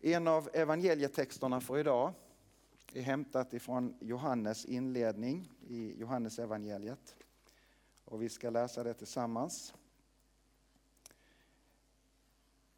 En 0.00 0.28
av 0.28 0.48
evangelietexterna 0.52 1.60
för 1.60 1.78
idag 1.78 2.12
är 2.92 3.02
hämtat 3.02 3.54
ifrån 3.54 3.94
Johannes 4.00 4.64
inledning 4.64 5.50
i 5.68 6.00
Johannes 6.00 6.38
evangeliet. 6.38 7.16
Och 8.04 8.22
vi 8.22 8.28
ska 8.28 8.50
läsa 8.50 8.84
det 8.84 8.94
tillsammans. 8.94 9.74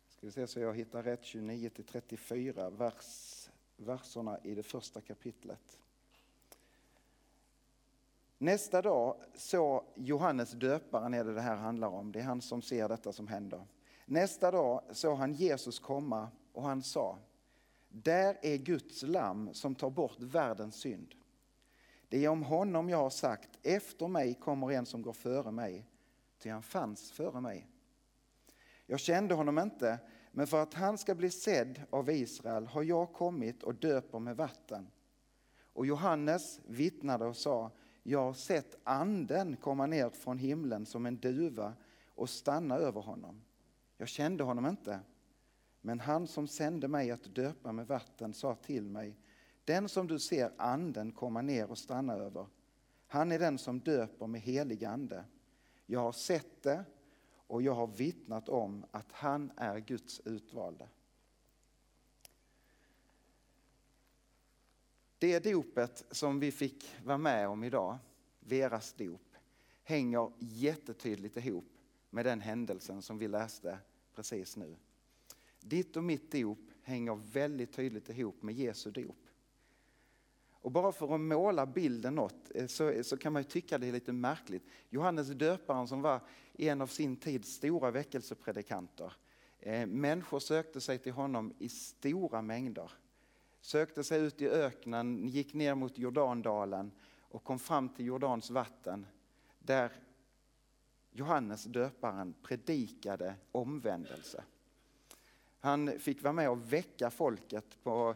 Ska 0.08 0.26
vi 0.26 0.32
se 0.32 0.46
så 0.46 0.60
jag 0.60 0.76
hittar 0.76 1.02
rätt 1.02 1.24
29 1.24 1.70
till 1.70 1.84
34 1.84 2.70
vers, 2.70 3.48
verserna 3.76 4.38
i 4.44 4.54
det 4.54 4.62
första 4.62 5.00
kapitlet. 5.00 5.78
Nästa 8.38 8.82
dag 8.82 9.16
såg 9.34 9.84
Johannes 9.94 10.52
döparen, 10.52 11.14
är 11.14 11.24
det 11.24 11.34
det 11.34 11.40
här 11.40 11.56
handlar 11.56 11.88
om, 11.88 12.12
det 12.12 12.18
är 12.18 12.24
han 12.24 12.42
som 12.42 12.62
ser 12.62 12.88
detta 12.88 13.12
som 13.12 13.28
händer. 13.28 13.66
Nästa 14.06 14.50
dag 14.50 14.82
såg 14.92 15.18
han 15.18 15.34
Jesus 15.34 15.78
komma 15.78 16.30
och 16.58 16.64
han 16.64 16.82
sa, 16.82 17.18
där 17.88 18.38
är 18.42 18.56
Guds 18.56 19.02
lamm 19.02 19.54
som 19.54 19.74
tar 19.74 19.90
bort 19.90 20.20
världens 20.20 20.74
synd. 20.74 21.14
Det 22.08 22.24
är 22.24 22.28
om 22.28 22.42
honom 22.42 22.88
jag 22.88 22.98
har 22.98 23.10
sagt, 23.10 23.48
efter 23.62 24.08
mig 24.08 24.34
kommer 24.34 24.72
en 24.72 24.86
som 24.86 25.02
går 25.02 25.12
före 25.12 25.50
mig, 25.50 25.86
ty 26.38 26.50
han 26.50 26.62
fanns 26.62 27.12
före 27.12 27.40
mig. 27.40 27.68
Jag 28.86 29.00
kände 29.00 29.34
honom 29.34 29.58
inte, 29.58 29.98
men 30.32 30.46
för 30.46 30.62
att 30.62 30.74
han 30.74 30.98
ska 30.98 31.14
bli 31.14 31.30
sedd 31.30 31.82
av 31.90 32.10
Israel 32.10 32.66
har 32.66 32.82
jag 32.82 33.12
kommit 33.12 33.62
och 33.62 33.74
döper 33.74 34.18
med 34.18 34.36
vatten. 34.36 34.90
Och 35.72 35.86
Johannes 35.86 36.60
vittnade 36.66 37.24
och 37.24 37.36
sa, 37.36 37.70
jag 38.02 38.24
har 38.24 38.34
sett 38.34 38.76
anden 38.84 39.56
komma 39.56 39.86
ner 39.86 40.10
från 40.10 40.38
himlen 40.38 40.86
som 40.86 41.06
en 41.06 41.16
duva 41.16 41.72
och 42.14 42.30
stanna 42.30 42.76
över 42.76 43.00
honom. 43.00 43.42
Jag 43.96 44.08
kände 44.08 44.44
honom 44.44 44.66
inte, 44.66 45.00
men 45.80 46.00
han 46.00 46.26
som 46.26 46.48
sände 46.48 46.88
mig 46.88 47.10
att 47.10 47.34
döpa 47.34 47.72
med 47.72 47.86
vatten 47.86 48.34
sa 48.34 48.54
till 48.54 48.88
mig, 48.88 49.16
den 49.64 49.88
som 49.88 50.06
du 50.06 50.18
ser 50.18 50.52
anden 50.56 51.12
komma 51.12 51.42
ner 51.42 51.70
och 51.70 51.78
stanna 51.78 52.14
över, 52.14 52.46
han 53.06 53.32
är 53.32 53.38
den 53.38 53.58
som 53.58 53.80
döper 53.80 54.26
med 54.26 54.40
helig 54.40 54.84
ande. 54.84 55.24
Jag 55.86 56.00
har 56.00 56.12
sett 56.12 56.62
det 56.62 56.84
och 57.30 57.62
jag 57.62 57.74
har 57.74 57.86
vittnat 57.86 58.48
om 58.48 58.86
att 58.90 59.12
han 59.12 59.52
är 59.56 59.78
Guds 59.78 60.20
utvalde. 60.24 60.88
Det 65.18 65.44
dopet 65.44 66.04
som 66.10 66.40
vi 66.40 66.52
fick 66.52 66.96
vara 67.04 67.18
med 67.18 67.48
om 67.48 67.64
idag, 67.64 67.98
Veras 68.40 68.92
dop, 68.92 69.36
hänger 69.82 70.32
jättetydligt 70.38 71.36
ihop 71.36 71.72
med 72.10 72.26
den 72.26 72.40
händelsen 72.40 73.02
som 73.02 73.18
vi 73.18 73.28
läste 73.28 73.78
precis 74.14 74.56
nu. 74.56 74.76
Ditt 75.68 75.96
och 75.96 76.04
mitt 76.04 76.32
dop 76.32 76.58
hänger 76.82 77.14
väldigt 77.32 77.72
tydligt 77.72 78.08
ihop 78.08 78.42
med 78.42 78.54
Jesu 78.54 78.90
dop. 78.90 79.16
Och 80.60 80.72
bara 80.72 80.92
för 80.92 81.14
att 81.14 81.20
måla 81.20 81.66
bilden 81.66 82.14
något 82.14 82.50
eh, 82.54 82.66
så, 82.66 83.04
så 83.04 83.16
kan 83.16 83.32
man 83.32 83.42
ju 83.42 83.48
tycka 83.48 83.78
det 83.78 83.86
är 83.86 83.92
lite 83.92 84.12
märkligt. 84.12 84.66
Johannes 84.90 85.28
döparen 85.28 85.88
som 85.88 86.02
var 86.02 86.20
en 86.58 86.80
av 86.80 86.86
sin 86.86 87.16
tids 87.16 87.52
stora 87.52 87.90
väckelsepredikanter. 87.90 89.12
Eh, 89.58 89.86
människor 89.86 90.38
sökte 90.38 90.80
sig 90.80 90.98
till 90.98 91.12
honom 91.12 91.54
i 91.58 91.68
stora 91.68 92.42
mängder. 92.42 92.92
Sökte 93.60 94.04
sig 94.04 94.20
ut 94.20 94.42
i 94.42 94.48
öknen, 94.48 95.28
gick 95.28 95.54
ner 95.54 95.74
mot 95.74 95.98
Jordandalen 95.98 96.92
och 97.20 97.44
kom 97.44 97.58
fram 97.58 97.88
till 97.88 98.06
Jordans 98.06 98.50
vatten 98.50 99.06
där 99.58 99.92
Johannes 101.10 101.64
döparen 101.64 102.34
predikade 102.42 103.34
omvändelse. 103.52 104.44
Han 105.68 105.98
fick 105.98 106.22
vara 106.22 106.32
med 106.32 106.50
och 106.50 106.72
väcka 106.72 107.10
folket 107.10 107.82
på 107.82 108.14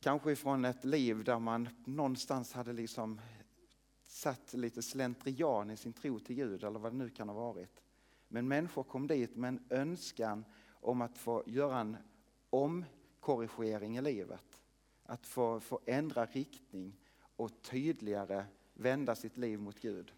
kanske 0.00 0.32
ifrån 0.32 0.64
ett 0.64 0.84
liv 0.84 1.24
där 1.24 1.38
man 1.38 1.68
någonstans 1.84 2.52
hade 2.52 2.72
liksom 2.72 3.20
satt 4.04 4.54
lite 4.54 4.82
slentrian 4.82 5.70
i 5.70 5.76
sin 5.76 5.92
tro 5.92 6.18
till 6.18 6.36
Gud 6.36 6.64
eller 6.64 6.78
vad 6.78 6.92
det 6.92 6.98
nu 6.98 7.10
kan 7.10 7.28
ha 7.28 7.34
varit. 7.34 7.82
Men 8.28 8.48
människor 8.48 8.82
kom 8.82 9.06
dit 9.06 9.36
med 9.36 9.48
en 9.48 9.64
önskan 9.70 10.44
om 10.70 11.00
att 11.00 11.18
få 11.18 11.42
göra 11.46 11.80
en 11.80 11.96
omkorrigering 12.50 13.96
i 13.96 14.02
livet. 14.02 14.58
Att 15.02 15.26
få, 15.26 15.60
få 15.60 15.80
ändra 15.86 16.26
riktning 16.26 16.96
och 17.36 17.62
tydligare 17.62 18.44
vända 18.74 19.14
sitt 19.14 19.36
liv 19.36 19.58
mot 19.58 19.80
Gud. 19.80 20.12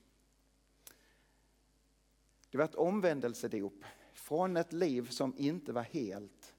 Det 2.51 2.59
var 2.59 2.65
ett 2.65 2.75
omvändelsedop 2.75 3.85
från 4.17 4.57
ett 4.57 4.73
liv 4.73 5.09
som 5.09 5.35
inte 5.37 5.73
var 5.73 5.83
helt, 5.83 6.55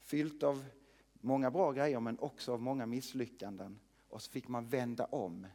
fyllt 0.00 0.42
av 0.42 0.64
många 1.12 1.50
bra 1.50 1.72
grejer 1.72 2.00
men 2.00 2.18
också 2.18 2.52
av 2.52 2.62
många 2.62 2.86
misslyckanden. 2.86 3.80
Och 4.08 4.22
så 4.22 4.30
fick 4.30 4.48
man 4.48 4.66
vända 4.66 5.04
om. 5.04 5.46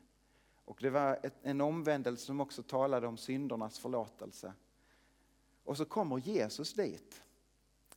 Och 0.66 0.78
det 0.82 0.90
var 0.90 1.20
ett, 1.24 1.36
en 1.42 1.62
omvändelse 1.62 2.26
som 2.26 2.42
också 2.42 2.64
talade 2.64 3.08
om 3.08 3.18
syndernas 3.18 3.80
förlåtelse. 3.80 4.54
Och 5.64 5.78
så 5.78 5.86
kommer 5.86 6.18
Jesus 6.18 6.74
dit. 6.74 7.22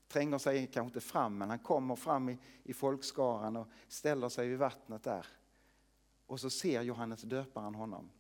Tränger 0.09 0.39
sig 0.39 0.67
kanske 0.67 0.89
inte 0.89 1.01
fram, 1.01 1.39
men 1.39 1.49
han 1.49 1.59
kommer 1.59 1.97
fram 1.97 2.29
i, 2.29 2.39
i 2.63 2.75
folkskaran 2.75 3.57
och 3.57 3.69
ställer 3.89 4.29
sig 4.29 4.49
vid 4.49 4.59
vattnet 4.59 5.03
där. 5.03 5.27
Och 6.27 6.41
så 6.41 6.51
ser 6.51 6.83
Johannes 6.83 7.23
döparen 7.23 7.75
honom. 7.75 8.11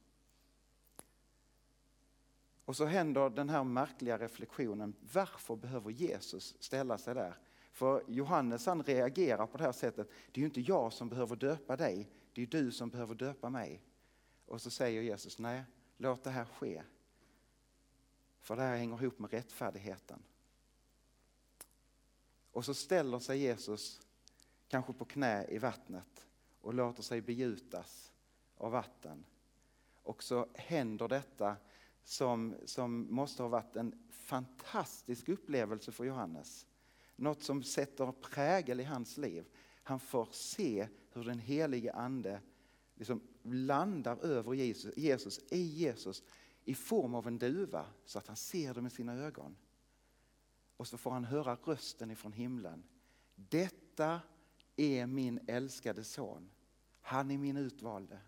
Och 2.69 2.77
så 2.77 2.85
händer 2.85 3.31
den 3.31 3.49
här 3.49 3.65
märkliga 3.65 4.19
reflektionen, 4.19 4.95
varför 5.13 5.57
behöver 5.57 5.91
Jesus 5.91 6.57
ställa 6.61 6.99
sig 6.99 7.15
där? 7.15 7.35
För 7.73 8.05
Johannes 8.09 8.67
han 8.67 8.83
reagerar 8.83 9.47
på 9.47 9.59
det 9.59 9.65
här 9.65 9.73
sättet, 9.73 10.11
det 10.33 10.41
är 10.41 10.43
ju 10.43 10.47
inte 10.47 10.61
jag 10.61 10.93
som 10.93 11.09
behöver 11.09 11.37
döpa 11.37 11.77
dig, 11.77 12.11
det 12.33 12.43
är 12.43 12.47
du 12.47 12.73
som 12.73 12.91
behöver 12.91 13.15
döpa 13.15 13.51
mig. 13.51 13.83
Och 14.47 14.63
så 14.63 14.71
säger 14.71 15.03
Jesus, 15.03 15.39
nej, 15.39 15.65
låt 15.97 16.25
det 16.25 16.31
här 16.31 16.45
ske. 16.45 16.83
För 18.41 18.57
det 18.57 18.63
här 18.63 18.77
hänger 18.77 19.03
ihop 19.03 19.19
med 19.19 19.31
rättfärdigheten. 19.31 20.23
Och 22.53 22.65
så 22.65 22.75
ställer 22.75 23.19
sig 23.19 23.39
Jesus, 23.39 24.01
kanske 24.69 24.93
på 24.93 25.05
knä 25.05 25.47
i 25.49 25.59
vattnet 25.59 26.27
och 26.61 26.75
låter 26.75 27.03
sig 27.03 27.21
begjutas 27.21 28.13
av 28.57 28.73
vatten. 28.73 29.25
Och 30.03 30.23
så 30.23 30.47
händer 30.55 31.09
detta 31.09 31.57
som, 32.09 32.55
som 32.65 33.15
måste 33.15 33.43
ha 33.43 33.49
varit 33.49 33.77
en 33.77 33.95
fantastisk 34.11 35.29
upplevelse 35.29 35.93
för 35.93 36.05
Johannes. 36.05 36.67
Något 37.17 37.43
som 37.43 37.63
sätter 37.63 38.13
prägel 38.13 38.81
i 38.81 38.85
hans 38.85 39.17
liv. 39.17 39.49
Han 39.83 40.01
får 40.01 40.29
se 40.33 40.89
hur 41.13 41.25
den 41.25 41.39
helige 41.39 41.93
ande 41.93 42.41
liksom 42.95 43.21
landar 43.43 44.17
över 44.17 44.53
Jesus, 44.55 44.97
Jesus, 44.97 45.41
i 45.51 45.63
Jesus 45.63 46.23
i 46.65 46.75
form 46.75 47.15
av 47.15 47.27
en 47.27 47.39
duva 47.39 47.87
så 48.05 48.19
att 48.19 48.27
han 48.27 48.37
ser 48.37 48.75
det 48.75 48.83
med 48.83 48.93
sina 48.93 49.15
ögon. 49.15 49.57
Och 50.77 50.89
så 50.89 50.99
får 50.99 51.11
han 51.11 51.25
höra 51.25 51.55
rösten 51.55 52.11
ifrån 52.11 52.33
himlen. 52.33 52.85
Detta 53.35 54.21
är 54.77 55.07
min 55.07 55.41
älskade 55.47 56.05
son. 56.05 56.51
Han 57.01 57.31
är 57.31 57.39
min 57.39 57.57
utvalde. 57.57 58.21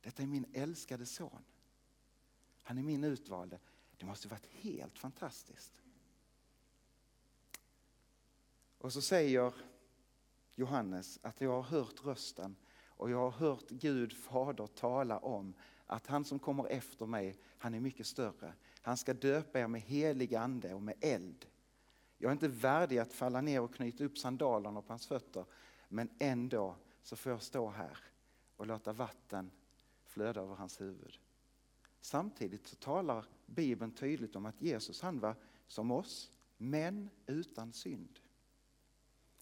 Detta 0.00 0.22
är 0.22 0.26
min 0.26 0.46
älskade 0.52 1.06
son. 1.06 1.44
Han 2.68 2.78
är 2.78 2.82
min 2.82 3.04
utvalde. 3.04 3.58
Det 3.96 4.06
måste 4.06 4.28
varit 4.28 4.46
helt 4.46 4.98
fantastiskt. 4.98 5.72
Och 8.78 8.92
så 8.92 9.02
säger 9.02 9.52
Johannes 10.54 11.18
att 11.22 11.40
jag 11.40 11.50
har 11.50 11.62
hört 11.62 12.04
rösten 12.04 12.56
och 12.86 13.10
jag 13.10 13.18
har 13.18 13.30
hört 13.30 13.68
Gud 13.68 14.12
fader 14.12 14.66
tala 14.66 15.18
om 15.18 15.54
att 15.86 16.06
han 16.06 16.24
som 16.24 16.38
kommer 16.38 16.66
efter 16.66 17.06
mig, 17.06 17.38
han 17.58 17.74
är 17.74 17.80
mycket 17.80 18.06
större. 18.06 18.54
Han 18.82 18.96
ska 18.96 19.14
döpa 19.14 19.60
er 19.60 19.68
med 19.68 19.80
helig 19.80 20.34
ande 20.34 20.74
och 20.74 20.82
med 20.82 20.94
eld. 21.00 21.46
Jag 22.18 22.28
är 22.28 22.32
inte 22.32 22.48
värdig 22.48 22.98
att 22.98 23.12
falla 23.12 23.40
ner 23.40 23.60
och 23.60 23.74
knyta 23.74 24.04
upp 24.04 24.18
sandalerna 24.18 24.82
på 24.82 24.92
hans 24.92 25.06
fötter, 25.06 25.44
men 25.88 26.10
ändå 26.18 26.76
så 27.02 27.16
får 27.16 27.32
jag 27.32 27.42
stå 27.42 27.68
här 27.68 27.98
och 28.56 28.66
låta 28.66 28.92
vatten 28.92 29.50
flöda 30.04 30.40
över 30.40 30.54
hans 30.54 30.80
huvud. 30.80 31.18
Samtidigt 32.00 32.66
så 32.66 32.76
talar 32.76 33.26
Bibeln 33.46 33.92
tydligt 33.92 34.36
om 34.36 34.46
att 34.46 34.62
Jesus 34.62 35.00
han 35.00 35.20
var 35.20 35.36
som 35.66 35.90
oss, 35.90 36.30
men 36.56 37.10
utan 37.26 37.72
synd. 37.72 38.20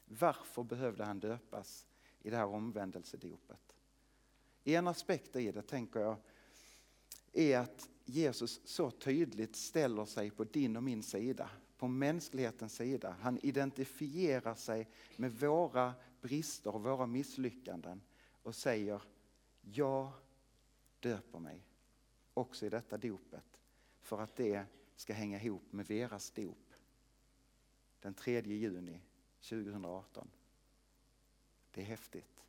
Varför 0.05 0.63
behövde 0.63 1.05
han 1.05 1.21
döpas 1.21 1.87
i 2.23 2.31
det 2.31 2.37
här 2.37 2.47
omvändelsedopet? 2.47 3.77
En 4.65 4.89
aspekt 4.89 5.37
i 5.37 5.53
det 5.53 5.63
tänker 5.63 6.01
jag 6.01 6.17
är 7.33 7.59
att 7.59 7.89
Jesus 8.05 8.61
så 8.65 8.91
tydligt 8.91 9.57
ställer 9.57 10.05
sig 10.05 10.31
på 10.31 10.45
din 10.45 10.77
och 10.77 10.83
min 10.83 11.03
sida, 11.03 11.51
på 11.77 11.89
mänsklighetens 11.89 12.75
sida. 12.75 13.17
Han 13.21 13.39
identifierar 13.43 14.55
sig 14.55 14.89
med 15.17 15.33
våra 15.33 15.95
brister 16.21 16.75
och 16.75 16.83
våra 16.83 17.07
misslyckanden 17.07 18.03
och 18.43 18.55
säger 18.55 19.03
jag 19.61 20.13
döper 21.01 21.39
mig 21.39 21.67
också 22.37 22.67
i 22.67 22.69
detta 22.69 22.97
dopet 22.97 23.61
för 24.01 24.21
att 24.21 24.37
det 24.37 24.65
ska 24.97 25.13
hänga 25.13 25.41
ihop 25.41 25.73
med 25.73 25.87
Veras 25.87 26.31
dop 26.31 26.75
den 28.01 28.15
3 28.15 28.41
juni 28.41 29.01
2018. 29.41 30.31
Det 31.71 31.81
är 31.81 31.85
häftigt. 31.85 32.43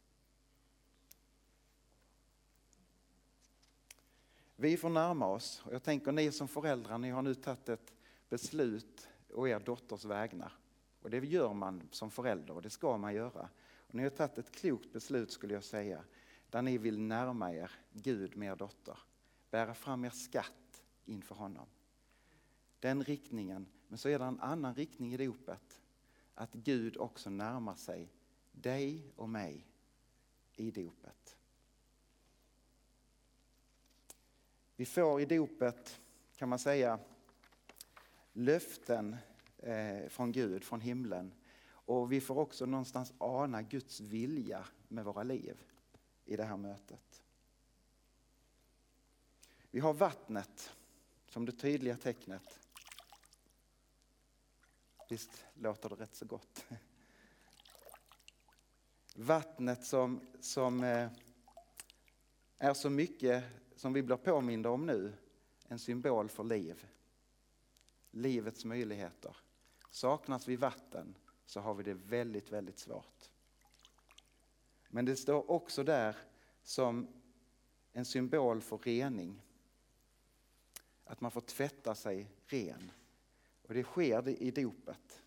Vi 4.55 4.77
får 4.77 4.89
närma 4.89 5.27
oss 5.27 5.61
och 5.65 5.73
jag 5.73 5.83
tänker 5.83 6.11
ni 6.11 6.31
som 6.31 6.47
föräldrar, 6.47 6.97
ni 6.97 7.09
har 7.09 7.21
nu 7.21 7.35
tagit 7.35 7.69
ett 7.69 7.93
beslut 8.29 9.07
och 9.33 9.49
er 9.49 9.59
dotters 9.59 10.05
vägnar. 10.05 10.53
Och 11.01 11.09
det 11.09 11.17
gör 11.17 11.53
man 11.53 11.87
som 11.91 12.11
förälder 12.11 12.53
och 12.53 12.61
det 12.61 12.69
ska 12.69 12.97
man 12.97 13.13
göra. 13.13 13.49
Och 13.87 13.95
ni 13.95 14.03
har 14.03 14.09
tagit 14.09 14.37
ett 14.37 14.51
klokt 14.51 14.93
beslut 14.93 15.31
skulle 15.31 15.53
jag 15.53 15.63
säga, 15.63 16.03
där 16.49 16.61
ni 16.61 16.77
vill 16.77 16.99
närma 16.99 17.53
er 17.53 17.71
Gud 17.91 18.37
med 18.37 18.51
er 18.51 18.55
dotter. 18.55 18.97
Bära 19.49 19.73
fram 19.73 20.05
er 20.05 20.09
skatt 20.09 20.83
inför 21.05 21.35
honom. 21.35 21.67
Den 22.79 23.03
riktningen, 23.03 23.67
men 23.87 23.97
så 23.97 24.09
är 24.09 24.19
det 24.19 24.25
en 24.25 24.39
annan 24.39 24.75
riktning 24.75 25.13
i 25.13 25.17
dopet. 25.17 25.81
Att 26.33 26.53
Gud 26.53 26.97
också 26.97 27.29
närmar 27.29 27.75
sig 27.75 28.11
dig 28.51 29.13
och 29.15 29.29
mig 29.29 29.67
i 30.55 30.71
dopet. 30.71 31.37
Vi 34.75 34.85
får 34.85 35.21
i 35.21 35.25
dopet, 35.25 36.01
kan 36.35 36.49
man 36.49 36.59
säga, 36.59 36.99
löften 38.33 39.15
eh, 39.57 40.07
från 40.09 40.31
Gud, 40.31 40.63
från 40.63 40.81
himlen. 40.81 41.33
Och 41.69 42.11
vi 42.11 42.21
får 42.21 42.37
också 42.37 42.65
någonstans 42.65 43.13
ana 43.17 43.61
Guds 43.61 43.99
vilja 43.99 44.65
med 44.87 45.05
våra 45.05 45.23
liv 45.23 45.63
i 46.25 46.35
det 46.35 46.43
här 46.43 46.57
mötet. 46.57 47.06
Vi 49.71 49.79
har 49.79 49.93
vattnet 49.93 50.75
som 51.29 51.45
det 51.45 51.51
tydliga 51.51 51.97
tecknet. 51.97 52.59
Visst 55.09 55.45
låter 55.53 55.89
det 55.89 55.95
rätt 55.95 56.15
så 56.15 56.25
gott? 56.25 56.65
Vattnet 59.15 59.85
som, 59.85 60.21
som 60.39 60.83
eh, 60.83 61.09
är 62.57 62.73
så 62.73 62.89
mycket 62.89 63.43
som 63.75 63.93
vi 63.93 64.03
blir 64.03 64.15
påminda 64.15 64.69
om 64.69 64.85
nu, 64.85 65.13
en 65.67 65.79
symbol 65.79 66.29
för 66.29 66.43
liv. 66.43 66.87
Livets 68.11 68.65
möjligheter. 68.65 69.37
Saknas 69.89 70.47
vi 70.47 70.55
vatten 70.55 71.15
så 71.45 71.59
har 71.59 71.73
vi 71.73 71.83
det 71.83 71.93
väldigt, 71.93 72.51
väldigt 72.51 72.79
svårt. 72.79 73.29
Men 74.89 75.05
det 75.05 75.15
står 75.15 75.51
också 75.51 75.83
där 75.83 76.15
som 76.63 77.07
en 77.91 78.05
symbol 78.05 78.61
för 78.61 78.77
rening. 78.77 79.41
Att 81.07 81.21
man 81.21 81.31
får 81.31 81.41
tvätta 81.41 81.95
sig 81.95 82.31
ren. 82.45 82.91
Och 83.67 83.73
det 83.73 83.83
sker 83.83 84.29
i 84.29 84.51
dopet. 84.51 85.23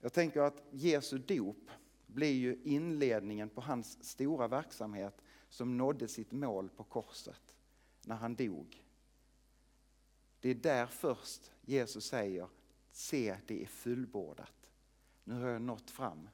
Jag 0.00 0.12
tänker 0.12 0.40
att 0.40 0.62
Jesu 0.70 1.18
dop 1.18 1.70
blir 2.06 2.32
ju 2.32 2.62
inledningen 2.64 3.48
på 3.48 3.60
hans 3.60 4.04
stora 4.04 4.48
verksamhet 4.48 5.22
som 5.48 5.76
nådde 5.76 6.08
sitt 6.08 6.32
mål 6.32 6.68
på 6.68 6.84
korset 6.84 7.56
när 8.04 8.16
han 8.16 8.34
dog. 8.34 8.84
Det 10.40 10.48
är 10.48 10.54
där 10.54 10.86
först 10.86 11.52
Jesus 11.62 12.04
säger, 12.04 12.48
se 12.90 13.36
det 13.46 13.62
är 13.62 13.66
fullbordat. 13.66 14.70
Nu 15.24 15.34
har 15.34 15.48
jag 15.48 15.62
nått 15.62 15.90
fram. 15.90 16.28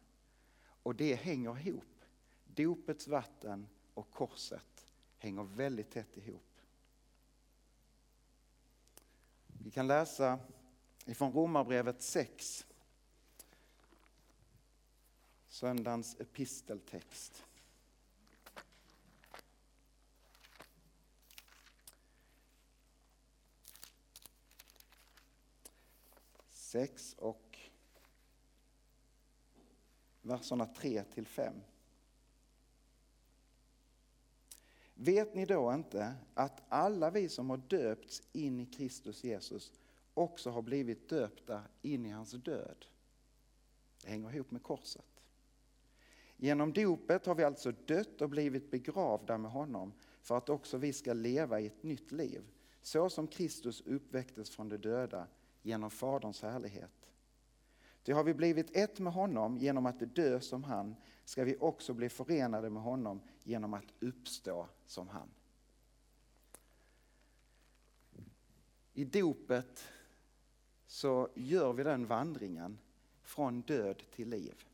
Och 0.83 0.95
det 0.95 1.15
hänger 1.15 1.67
ihop. 1.67 2.05
Dopets 2.45 3.09
vatten 3.09 3.69
och 3.95 4.11
korset 4.11 4.87
hänger 5.19 5.43
väldigt 5.43 5.91
tätt 5.91 6.17
ihop. 6.17 6.50
Vi 9.71 9.75
kan 9.75 9.87
läsa 9.87 10.39
ifrån 11.05 11.33
Romarbrevet 11.33 12.03
6, 12.03 12.67
söndagens 15.49 16.21
episteltext. 16.21 17.45
6 26.51 27.15
och 27.19 27.59
verserna 30.23 30.67
3 30.67 31.05
till 31.05 31.27
5. 31.27 31.55
Vet 35.03 35.35
ni 35.35 35.45
då 35.45 35.73
inte 35.75 36.15
att 36.35 36.63
alla 36.69 37.11
vi 37.11 37.29
som 37.29 37.51
har 37.51 37.57
döpts 37.57 38.23
in 38.33 38.61
i 38.61 38.67
Kristus 38.67 39.25
Jesus 39.25 39.73
också 40.15 40.51
har 40.51 40.63
blivit 40.63 41.09
döpta 41.09 41.63
in 41.83 42.07
i 42.07 42.11
hans 42.11 42.33
död? 42.33 42.87
Det 44.03 44.11
hänger 44.11 44.35
ihop 44.35 44.51
med 44.51 44.63
korset. 44.63 45.23
Genom 46.37 46.73
dopet 46.73 47.27
har 47.27 47.35
vi 47.35 47.45
alltså 47.45 47.73
dött 47.73 48.21
och 48.21 48.31
blivit 48.31 48.71
begravda 48.71 49.39
med 49.39 49.51
honom 49.51 49.93
för 50.23 50.37
att 50.37 50.49
också 50.49 50.77
vi 50.79 50.93
ska 50.93 51.13
leva 51.13 51.61
i 51.61 51.67
ett 51.67 51.83
nytt 51.83 52.13
liv, 52.13 52.43
så 52.83 53.11
som 53.11 53.27
Kristus 53.27 53.81
uppväcktes 53.81 54.51
från 54.51 54.69
de 54.69 54.77
döda 54.77 55.27
genom 55.63 55.91
Faderns 55.91 56.43
härlighet. 56.43 57.11
Det 58.03 58.13
har 58.13 58.25
vi 58.25 58.35
blivit 58.35 58.77
ett 58.77 58.99
med 58.99 59.13
honom 59.13 59.59
genom 59.59 59.87
att 59.87 60.15
dö 60.15 60.41
som 60.41 60.65
han, 60.65 60.97
ska 61.25 61.45
vi 61.45 61.57
också 61.61 61.95
bli 61.95 62.09
förenade 62.09 62.71
med 62.71 62.83
honom 62.83 63.21
genom 63.43 63.75
att 63.75 63.93
uppstå 64.01 64.69
som 64.87 65.09
han. 65.09 65.31
I 68.93 69.05
dopet 69.05 69.85
så 70.87 71.29
gör 71.35 71.73
vi 71.73 71.83
den 71.83 72.07
vandringen 72.07 72.79
från 73.23 73.61
död 73.61 74.03
till 74.11 74.29
liv. 74.29 74.65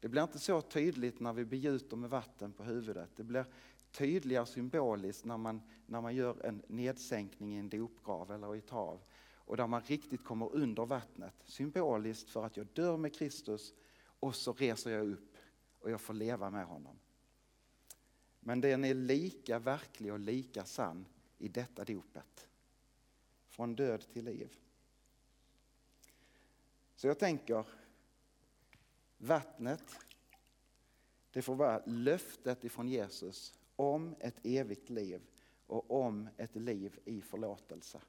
Det 0.00 0.08
blir 0.08 0.22
inte 0.22 0.38
så 0.38 0.60
tydligt 0.60 1.20
när 1.20 1.32
vi 1.32 1.44
begjuter 1.44 1.96
med 1.96 2.10
vatten 2.10 2.52
på 2.52 2.64
huvudet. 2.64 3.10
Det 3.16 3.24
blir 3.24 3.44
tydligare 3.90 4.46
symboliskt 4.46 5.24
när 5.24 5.36
man, 5.36 5.62
när 5.86 6.00
man 6.00 6.14
gör 6.14 6.46
en 6.46 6.62
nedsänkning 6.66 7.54
i 7.54 7.58
en 7.58 7.68
dopgrav 7.68 8.32
eller 8.32 8.54
i 8.54 8.58
ett 8.58 8.70
hav 8.70 9.00
och 9.46 9.56
där 9.56 9.66
man 9.66 9.80
riktigt 9.80 10.24
kommer 10.24 10.54
under 10.54 10.86
vattnet. 10.86 11.34
Symboliskt 11.44 12.30
för 12.30 12.44
att 12.46 12.56
jag 12.56 12.66
dör 12.72 12.96
med 12.96 13.14
Kristus 13.14 13.74
och 14.20 14.34
så 14.34 14.52
reser 14.52 14.90
jag 14.90 15.06
upp 15.06 15.36
och 15.80 15.90
jag 15.90 16.00
får 16.00 16.14
leva 16.14 16.50
med 16.50 16.66
honom. 16.66 16.98
Men 18.46 18.60
den 18.60 18.84
är 18.84 18.94
lika 18.94 19.58
verklig 19.58 20.12
och 20.12 20.18
lika 20.18 20.64
sann 20.64 21.06
i 21.38 21.48
detta 21.48 21.84
dopet. 21.84 22.48
Från 23.48 23.76
död 23.76 24.04
till 24.12 24.24
liv. 24.24 24.56
Så 26.94 27.06
jag 27.06 27.18
tänker, 27.18 27.66
vattnet, 29.16 29.98
det 31.30 31.42
får 31.42 31.54
vara 31.54 31.82
löftet 31.86 32.64
ifrån 32.64 32.88
Jesus 32.88 33.54
om 33.76 34.14
ett 34.20 34.40
evigt 34.42 34.90
liv 34.90 35.22
och 35.66 35.90
om 35.90 36.28
ett 36.36 36.56
liv 36.56 36.98
i 37.04 37.20
förlåtelse. 37.20 38.00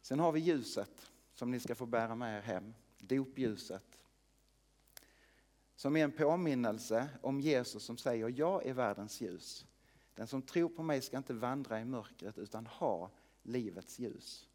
Sen 0.00 0.20
har 0.20 0.32
vi 0.32 0.40
ljuset 0.40 1.10
som 1.32 1.50
ni 1.50 1.60
ska 1.60 1.74
få 1.74 1.86
bära 1.86 2.14
med 2.14 2.38
er 2.38 2.42
hem, 2.42 2.74
dopljuset. 2.98 3.98
Som 5.76 5.96
är 5.96 6.04
en 6.04 6.12
påminnelse 6.12 7.08
om 7.22 7.40
Jesus 7.40 7.82
som 7.82 7.98
säger 7.98 8.32
jag 8.36 8.66
är 8.66 8.74
världens 8.74 9.20
ljus. 9.20 9.66
Den 10.14 10.26
som 10.26 10.42
tror 10.42 10.68
på 10.68 10.82
mig 10.82 11.02
ska 11.02 11.16
inte 11.16 11.34
vandra 11.34 11.80
i 11.80 11.84
mörkret 11.84 12.38
utan 12.38 12.66
ha 12.66 13.10
livets 13.42 13.98
ljus. 13.98 14.48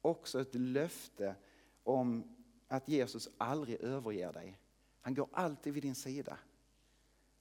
Också 0.00 0.40
ett 0.40 0.54
löfte 0.54 1.36
om 1.82 2.36
att 2.68 2.88
Jesus 2.88 3.28
aldrig 3.38 3.80
överger 3.80 4.32
dig. 4.32 4.60
Han 5.00 5.14
går 5.14 5.28
alltid 5.32 5.74
vid 5.74 5.82
din 5.82 5.94
sida. 5.94 6.38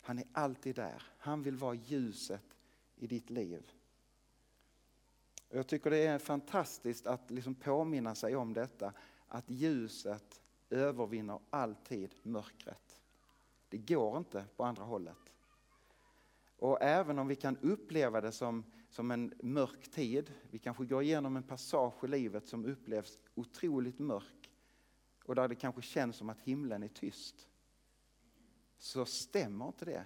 Han 0.02 0.20
är 0.20 0.26
alltid 0.34 0.76
där. 0.76 1.04
Han 1.18 1.44
vill 1.44 1.58
vara 1.58 1.74
ljuset 1.74 2.58
i 2.96 3.08
ditt 3.08 3.30
liv. 3.30 3.72
Jag 5.50 5.68
tycker 5.68 5.90
det 5.90 6.06
är 6.06 6.20
fantastiskt 6.20 7.08
att 7.08 7.32
liksom 7.32 7.56
påminna 7.56 8.16
sig 8.16 8.36
om 8.36 8.54
detta, 8.54 8.94
att 9.28 9.50
ljuset 9.50 10.42
övervinner 10.74 11.40
alltid 11.50 12.16
mörkret. 12.24 13.02
Det 13.70 13.78
går 13.78 14.18
inte 14.18 14.46
på 14.56 14.64
andra 14.64 14.84
hållet. 14.84 15.34
Och 16.58 16.82
även 16.82 17.20
om 17.20 17.28
vi 17.28 17.36
kan 17.36 17.58
uppleva 17.58 18.22
det 18.22 18.32
som, 18.32 18.64
som 18.90 19.12
en 19.12 19.34
mörk 19.44 19.92
tid, 19.92 20.34
vi 20.52 20.60
kanske 20.60 20.86
går 20.86 21.04
igenom 21.04 21.38
en 21.38 21.44
passage 21.44 22.04
i 22.04 22.08
livet 22.08 22.48
som 22.48 22.66
upplevs 22.66 23.20
otroligt 23.36 24.00
mörk 24.00 24.52
och 25.26 25.36
där 25.36 25.48
det 25.48 25.56
kanske 25.56 25.82
känns 25.82 26.16
som 26.16 26.30
att 26.30 26.42
himlen 26.42 26.84
är 26.84 26.88
tyst. 26.88 27.48
Så 28.78 29.06
stämmer 29.06 29.68
inte 29.68 29.86
det. 29.86 30.06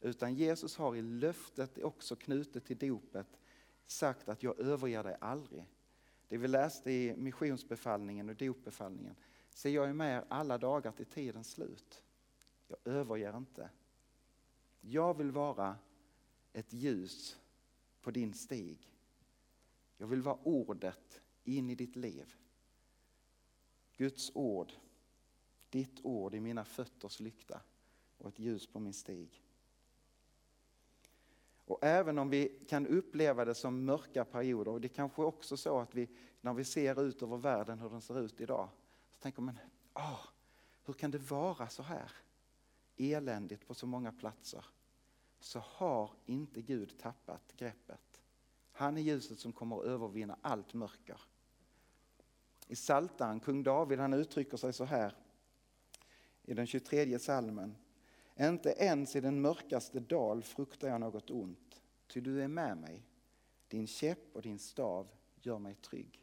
Utan 0.00 0.34
Jesus 0.34 0.76
har 0.76 0.96
i 0.96 1.02
löftet 1.02 1.78
också 1.78 2.16
knutet 2.16 2.64
till 2.64 2.78
dopet 2.78 3.40
sagt 3.86 4.28
att 4.28 4.42
jag 4.42 4.60
överger 4.60 5.04
dig 5.04 5.16
aldrig. 5.20 5.64
Det 6.28 6.38
vi 6.38 6.48
läste 6.48 6.92
i 6.92 7.16
missionsbefallningen 7.16 8.28
och 8.28 8.36
dopbefallningen. 8.36 9.14
Se, 9.54 9.70
jag 9.70 9.88
är 9.88 9.92
med 9.92 10.16
er 10.16 10.24
alla 10.28 10.58
dagar 10.58 10.92
till 10.92 11.06
tidens 11.06 11.50
slut. 11.50 12.02
Jag 12.66 12.78
överger 12.84 13.36
inte. 13.36 13.70
Jag 14.80 15.16
vill 15.16 15.30
vara 15.30 15.76
ett 16.52 16.72
ljus 16.72 17.38
på 18.00 18.10
din 18.10 18.34
stig. 18.34 18.92
Jag 19.96 20.06
vill 20.06 20.22
vara 20.22 20.38
ordet 20.42 21.20
in 21.44 21.70
i 21.70 21.74
ditt 21.74 21.96
liv. 21.96 22.34
Guds 23.96 24.30
ord, 24.34 24.72
ditt 25.70 26.00
ord 26.02 26.34
i 26.34 26.40
mina 26.40 26.64
fötters 26.64 27.20
lykta 27.20 27.60
och 28.18 28.28
ett 28.28 28.38
ljus 28.38 28.66
på 28.66 28.80
min 28.80 28.92
stig. 28.92 29.42
Och 31.64 31.78
även 31.84 32.18
om 32.18 32.30
vi 32.30 32.64
kan 32.68 32.86
uppleva 32.86 33.44
det 33.44 33.54
som 33.54 33.84
mörka 33.84 34.24
perioder, 34.24 34.72
och 34.72 34.80
det 34.80 34.88
kanske 34.88 35.22
också 35.22 35.56
så 35.56 35.78
att 35.78 35.94
vi 35.94 36.08
när 36.40 36.54
vi 36.54 36.64
ser 36.64 37.02
ut 37.02 37.22
över 37.22 37.36
världen 37.36 37.78
hur 37.78 37.90
den 37.90 38.00
ser 38.00 38.20
ut 38.20 38.40
idag, 38.40 38.68
tänker 39.22 39.42
man, 39.42 39.58
åh, 39.94 40.02
ah, 40.02 40.28
hur 40.84 40.94
kan 40.94 41.10
det 41.10 41.18
vara 41.18 41.68
så 41.68 41.82
här 41.82 42.12
eländigt 42.96 43.66
på 43.66 43.74
så 43.74 43.86
många 43.86 44.12
platser? 44.12 44.64
Så 45.40 45.58
har 45.58 46.10
inte 46.24 46.62
Gud 46.62 46.98
tappat 46.98 47.52
greppet. 47.56 48.22
Han 48.72 48.96
är 48.96 49.02
ljuset 49.02 49.38
som 49.38 49.52
kommer 49.52 49.78
att 49.78 49.84
övervinna 49.84 50.38
allt 50.42 50.74
mörker. 50.74 51.20
I 52.66 52.76
Saltaren, 52.76 53.40
kung 53.40 53.62
David, 53.62 53.98
han 53.98 54.12
uttrycker 54.12 54.56
sig 54.56 54.72
så 54.72 54.84
här 54.84 55.16
i 56.42 56.54
den 56.54 56.66
23 56.66 57.18
salmen. 57.18 57.76
Inte 58.40 58.70
ens 58.70 59.16
i 59.16 59.20
den 59.20 59.40
mörkaste 59.40 60.00
dal 60.00 60.42
fruktar 60.42 60.88
jag 60.88 61.00
något 61.00 61.30
ont, 61.30 61.82
ty 62.06 62.20
du 62.20 62.42
är 62.42 62.48
med 62.48 62.76
mig. 62.76 63.06
Din 63.68 63.86
käpp 63.86 64.36
och 64.36 64.42
din 64.42 64.58
stav 64.58 65.08
gör 65.40 65.58
mig 65.58 65.74
trygg. 65.74 66.21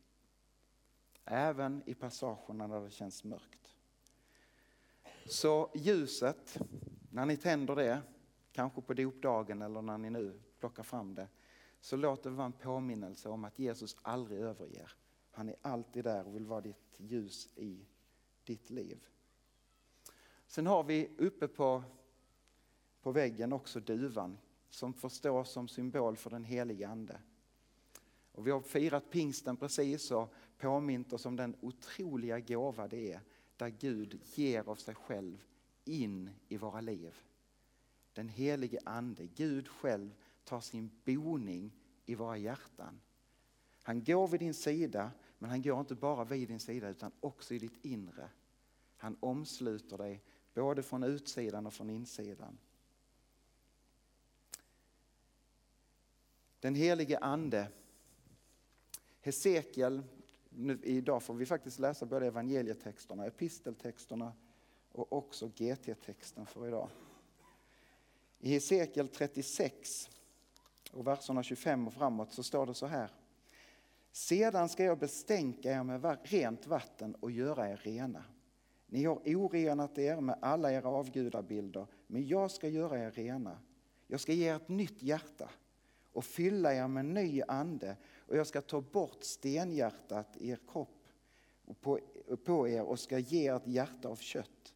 Även 1.26 1.84
i 1.86 1.94
passagerna 1.94 2.68
när 2.68 2.82
det 2.82 2.92
känns 2.92 3.24
mörkt. 3.24 3.76
Så 5.26 5.72
ljuset, 5.76 6.58
när 7.12 7.26
ni 7.26 7.38
tänder 7.38 7.76
det, 7.76 8.02
kanske 8.52 8.82
på 8.82 8.94
dopdagen 8.94 9.62
eller 9.62 9.82
när 9.82 9.98
ni 9.98 10.10
nu 10.10 10.40
plockar 10.60 10.84
fram 10.84 11.16
det, 11.16 11.28
så 11.82 11.96
låt 11.96 12.24
det 12.24 12.30
vara 12.30 12.46
en 12.46 12.52
påminnelse 12.52 13.30
om 13.30 13.46
att 13.46 13.60
Jesus 13.60 13.98
aldrig 14.02 14.40
överger. 14.40 14.92
Han 15.32 15.50
är 15.50 15.56
alltid 15.62 16.04
där 16.04 16.28
och 16.28 16.36
vill 16.36 16.46
vara 16.46 16.62
ditt 16.62 16.96
ljus 16.98 17.50
i 17.56 17.86
ditt 18.44 18.70
liv. 18.70 19.06
Sen 20.48 20.68
har 20.68 20.84
vi 20.84 21.10
uppe 21.18 21.48
på, 21.48 21.84
på 23.02 23.12
väggen 23.12 23.54
också 23.54 23.80
duvan 23.80 24.38
som 24.70 24.94
får 24.94 25.10
stå 25.10 25.44
som 25.44 25.68
symbol 25.68 26.18
för 26.18 26.30
den 26.30 26.44
helige 26.44 26.88
Ande. 26.88 27.20
Och 28.40 28.48
vi 28.48 28.52
har 28.52 28.62
firat 28.62 29.10
pingsten 29.10 29.58
precis 29.58 30.12
och 30.12 30.34
påmint 30.58 31.14
oss 31.14 31.26
om 31.26 31.36
den 31.36 31.56
otroliga 31.62 32.40
gåva 32.40 32.88
det 32.88 33.14
är 33.14 33.22
där 33.58 33.70
Gud 33.70 34.22
ger 34.36 34.70
av 34.70 34.76
sig 34.76 34.96
själv 34.96 35.44
in 35.86 36.30
i 36.48 36.58
våra 36.58 36.82
liv. 36.82 37.16
Den 38.14 38.30
helige 38.30 38.80
Ande, 38.86 39.28
Gud 39.36 39.68
själv 39.68 40.16
tar 40.44 40.62
sin 40.62 40.92
boning 41.06 41.72
i 42.06 42.16
våra 42.16 42.38
hjärtan. 42.38 43.02
Han 43.84 44.04
går 44.04 44.28
vid 44.28 44.40
din 44.40 44.54
sida, 44.54 45.12
men 45.38 45.50
han 45.50 45.62
går 45.62 45.80
inte 45.80 45.96
bara 45.96 46.24
vid 46.24 46.48
din 46.48 46.60
sida 46.60 46.90
utan 46.90 47.12
också 47.20 47.54
i 47.54 47.60
ditt 47.60 47.86
inre. 47.86 48.30
Han 48.98 49.18
omsluter 49.20 49.98
dig 49.98 50.24
både 50.54 50.84
från 50.84 51.04
utsidan 51.04 51.68
och 51.68 51.74
från 51.74 51.90
insidan. 51.90 52.58
Den 56.60 56.76
helige 56.76 57.18
Ande. 57.18 57.72
Hesekiel, 59.22 60.04
nu, 60.50 60.80
idag 60.84 61.24
får 61.24 61.34
vi 61.34 61.46
faktiskt 61.46 61.80
läsa 61.80 62.06
både 62.06 62.28
evangelietexterna, 62.28 63.26
episteltexterna 63.26 64.34
och 64.92 65.14
också 65.14 65.48
GT-texten 65.48 66.46
för 66.46 66.68
idag. 66.68 66.90
I 68.40 68.50
Hesekiel 68.50 69.08
36 69.08 70.10
och 70.92 71.08
verserna 71.08 71.44
25 71.44 71.88
och 71.88 71.94
framåt 71.94 72.34
så 72.34 72.44
står 72.44 72.66
det 72.66 72.74
så 72.74 72.86
här. 72.86 73.12
Sedan 74.12 74.70
ska 74.70 74.84
jag 74.84 75.00
bestänka 75.00 75.72
er 75.72 75.84
med 75.84 76.18
rent 76.24 76.68
vatten 76.68 77.16
och 77.16 77.32
göra 77.32 77.70
er 77.70 77.78
rena. 77.78 78.24
Ni 78.88 79.04
har 79.04 79.36
orenat 79.36 79.98
er 79.98 80.22
med 80.22 80.40
alla 80.42 80.72
era 80.72 80.90
avgudabilder, 80.90 81.88
men 82.08 82.28
jag 82.28 82.52
ska 82.52 82.68
göra 82.68 83.00
er 83.00 83.12
rena. 83.12 83.60
Jag 84.08 84.20
ska 84.20 84.34
ge 84.34 84.50
er 84.50 84.56
ett 84.56 84.70
nytt 84.70 85.04
hjärta 85.04 85.50
och 86.14 86.26
fylla 86.26 86.74
er 86.74 86.88
med 86.88 87.06
ny 87.06 87.42
ande 87.48 87.98
och 88.30 88.38
jag 88.38 88.48
ska 88.48 88.62
ta 88.62 88.82
bort 88.82 89.24
stenhjärtat 89.24 90.38
i 90.38 90.50
er 90.50 90.60
kropp 90.68 91.08
på, 91.82 92.00
på 92.44 92.68
er 92.68 92.82
och 92.82 93.00
ska 93.00 93.20
ge 93.20 93.48
ert 93.48 93.68
hjärta 93.68 94.10
av 94.10 94.16
kött. 94.16 94.74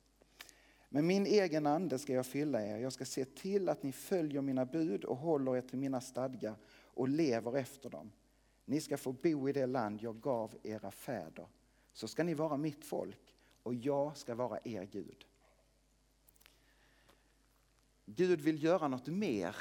Med 0.89 1.03
min 1.03 1.25
egen 1.25 1.67
ande 1.67 1.99
ska 1.99 2.13
jag 2.13 2.25
fylla 2.25 2.65
er. 2.65 2.77
Jag 2.77 2.93
ska 2.93 3.05
se 3.05 3.25
till 3.25 3.69
att 3.69 3.83
ni 3.83 3.91
följer 3.91 4.41
mina 4.41 4.65
bud 4.65 5.03
och 5.03 5.17
håller 5.17 5.57
er 5.57 5.61
till 5.61 5.79
mina 5.79 6.01
stadgar 6.01 6.55
och 6.83 7.09
lever 7.09 7.57
efter 7.57 7.89
dem. 7.89 8.11
Ni 8.65 8.81
ska 8.81 8.97
få 8.97 9.11
bo 9.11 9.49
i 9.49 9.53
det 9.53 9.65
land 9.65 10.01
jag 10.01 10.21
gav 10.21 10.55
era 10.63 10.91
fäder. 10.91 11.47
Så 11.93 12.07
ska 12.07 12.23
ni 12.23 12.33
vara 12.33 12.57
mitt 12.57 12.85
folk 12.85 13.35
och 13.63 13.73
jag 13.73 14.17
ska 14.17 14.35
vara 14.35 14.59
er 14.63 14.83
Gud. 14.83 15.25
Gud 18.05 18.41
vill 18.41 18.63
göra 18.63 18.87
något 18.87 19.07
mer. 19.07 19.55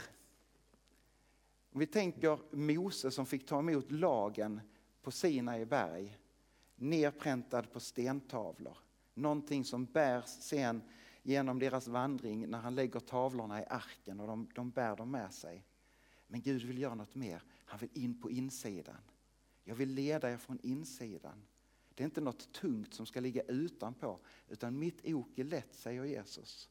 Om 1.73 1.81
vi 1.81 1.87
tänker 1.87 2.39
Mose 2.57 3.11
som 3.11 3.27
fick 3.27 3.47
ta 3.47 3.59
emot 3.59 3.91
lagen 3.91 4.61
på 5.03 5.11
Sinai 5.11 5.65
berg, 5.65 6.19
nerpräntad 6.77 7.73
på 7.73 7.81
stentavlor. 7.81 8.77
Någonting 9.15 9.65
som 9.65 9.85
bärs 9.85 10.29
sen 10.29 10.83
genom 11.23 11.59
deras 11.59 11.89
vandring 11.89 12.49
när 12.49 12.59
han 12.59 12.75
lägger 12.75 13.01
tavlorna 13.01 13.63
i 13.63 13.65
arken 13.65 14.21
och 14.21 14.27
de, 14.27 14.49
de 14.55 14.71
bär 14.71 14.97
dem 14.97 15.11
med 15.11 15.35
sig. 15.35 15.65
Men 16.27 16.41
Gud 16.41 16.63
vill 16.63 16.79
göra 16.79 16.95
något 16.95 17.15
mer. 17.15 17.43
Han 17.65 17.79
vill 17.79 17.91
in 17.93 18.21
på 18.21 18.31
insidan. 18.31 19.01
Jag 19.65 19.75
vill 19.75 19.91
leda 19.91 20.31
er 20.31 20.37
från 20.37 20.59
insidan. 20.63 21.43
Det 21.95 22.03
är 22.03 22.05
inte 22.05 22.21
något 22.21 22.53
tungt 22.53 22.95
som 22.95 23.07
ska 23.07 23.21
ligga 23.21 23.43
utanpå 23.43 24.19
utan 24.49 24.79
mitt 24.79 25.05
ok 25.05 25.39
är 25.39 25.45
lätt, 25.45 25.75
säger 25.75 26.05
Jesus. 26.05 26.71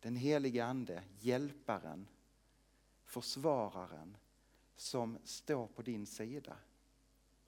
Den 0.00 0.16
helige 0.16 0.64
Ande, 0.64 1.02
hjälparen, 1.20 2.06
försvararen 3.12 4.16
som 4.76 5.18
står 5.24 5.66
på 5.66 5.82
din 5.82 6.06
sida 6.06 6.56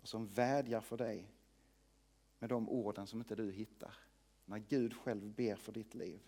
och 0.00 0.08
som 0.08 0.26
vädjar 0.26 0.80
för 0.80 0.96
dig 0.96 1.30
med 2.38 2.50
de 2.50 2.68
orden 2.68 3.06
som 3.06 3.18
inte 3.18 3.34
du 3.34 3.52
hittar. 3.52 3.96
När 4.44 4.58
Gud 4.58 4.94
själv 4.94 5.24
ber 5.24 5.56
för 5.56 5.72
ditt 5.72 5.94
liv. 5.94 6.20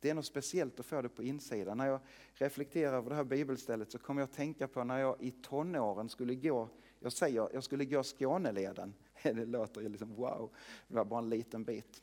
Det 0.00 0.10
är 0.10 0.14
något 0.14 0.26
speciellt 0.26 0.80
att 0.80 0.86
få 0.86 1.02
det 1.02 1.08
på 1.08 1.22
insidan. 1.22 1.78
När 1.78 1.86
jag 1.86 2.00
reflekterar 2.34 2.96
över 2.96 3.10
det 3.10 3.16
här 3.16 3.24
bibelstället 3.24 3.92
så 3.92 3.98
kommer 3.98 4.20
jag 4.20 4.28
att 4.28 4.36
tänka 4.36 4.68
på 4.68 4.84
när 4.84 4.98
jag 4.98 5.22
i 5.22 5.30
tonåren 5.30 6.08
skulle 6.08 6.34
gå, 6.34 6.68
jag 7.00 7.12
säger 7.12 7.50
jag 7.52 7.64
skulle 7.64 7.84
gå 7.84 8.02
Skåneleden. 8.02 8.94
Det 9.22 9.46
låter 9.46 9.80
ju 9.80 9.88
liksom 9.88 10.14
wow, 10.14 10.50
det 10.88 10.94
var 10.94 11.04
bara 11.04 11.18
en 11.18 11.28
liten 11.28 11.64
bit. 11.64 12.02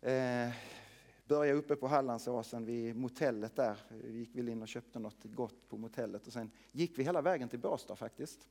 Eh, 0.00 0.37
Började 1.28 1.58
uppe 1.58 1.76
på 1.76 1.86
Hallandsåsen 1.86 2.64
vid 2.64 2.96
motellet 2.96 3.56
där. 3.56 3.76
Vi 3.88 4.18
gick 4.18 4.36
väl 4.36 4.48
in 4.48 4.62
och 4.62 4.68
köpte 4.68 4.98
något 4.98 5.18
gott 5.22 5.68
på 5.68 5.76
motellet 5.76 6.26
och 6.26 6.32
sen 6.32 6.50
gick 6.72 6.98
vi 6.98 7.02
hela 7.02 7.22
vägen 7.22 7.48
till 7.48 7.58
Båstad 7.58 7.96
faktiskt. 7.96 8.48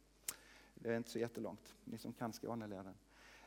Det 0.76 0.90
är 0.90 0.98
inte 0.98 1.10
så 1.10 1.20
jättelångt, 1.20 1.76
ni 1.84 1.98
som 1.98 2.14
kan 2.14 2.34
Skåneleden. 2.34 2.94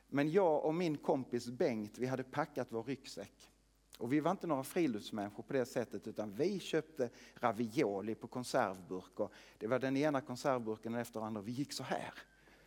Men 0.08 0.30
jag 0.30 0.64
och 0.64 0.74
min 0.74 0.96
kompis 0.96 1.50
Bengt, 1.50 1.98
vi 1.98 2.06
hade 2.06 2.24
packat 2.24 2.66
vår 2.70 2.82
ryggsäck. 2.82 3.50
Och 3.98 4.12
vi 4.12 4.20
var 4.20 4.30
inte 4.30 4.46
några 4.46 4.64
friluftsmänniskor 4.64 5.42
på 5.42 5.52
det 5.52 5.66
sättet 5.66 6.06
utan 6.06 6.34
vi 6.34 6.60
köpte 6.60 7.10
ravioli 7.34 8.14
på 8.14 8.26
konservburk. 8.26 9.20
Och 9.20 9.32
det 9.58 9.66
var 9.66 9.78
den 9.78 9.96
ena 9.96 10.20
konservburken 10.20 10.94
efter 10.94 11.20
den 11.20 11.26
andra. 11.26 11.42
Vi 11.42 11.52
gick 11.52 11.72
så 11.72 11.82
här. 11.82 12.14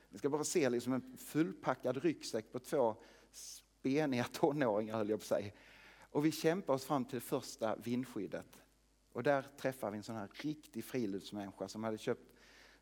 Ni 0.09 0.19
ska 0.19 0.29
bara 0.29 0.43
se 0.43 0.69
liksom 0.69 0.93
en 0.93 1.17
fullpackad 1.17 1.97
ryggsäck 1.97 2.51
på 2.51 2.59
två 2.59 2.95
speniga 3.31 4.23
tonåringar 4.23 4.97
höll 4.97 5.09
jag 5.09 5.19
på 5.19 5.23
att 5.23 5.27
säga. 5.27 5.51
Och 6.13 6.25
vi 6.25 6.31
kämpar 6.31 6.73
oss 6.73 6.85
fram 6.85 7.05
till 7.05 7.21
första 7.21 7.75
vindskyddet. 7.75 8.59
Och 9.11 9.23
där 9.23 9.47
träffar 9.57 9.91
vi 9.91 9.97
en 9.97 10.03
sån 10.03 10.15
här 10.15 10.29
riktig 10.33 10.85
friluftsmänniska 10.85 11.67
som 11.67 11.83
hade 11.83 11.97
köpt 11.97 12.33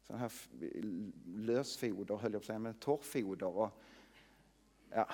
sån 0.01 0.17
här 0.17 0.31
lösfoder, 1.25 2.15
höll 2.15 2.33
jag 2.33 2.41
på 2.41 2.43
att 2.43 2.45
säga, 2.45 2.59
men 2.59 2.73
torrfoder. 2.73 3.47
Och 3.47 3.81
ja, 4.89 5.09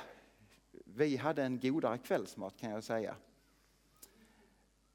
vi 0.71 1.17
hade 1.17 1.43
en 1.43 1.59
godare 1.59 1.97
kvällsmat 1.97 2.57
kan 2.57 2.71
jag 2.71 2.83
säga. 2.83 3.15